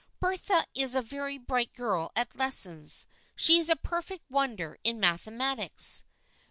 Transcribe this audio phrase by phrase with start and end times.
[0.19, 3.05] "Bertha is a very bright girl at lessons.
[3.35, 6.05] She is a perfect wonder in mathe matics."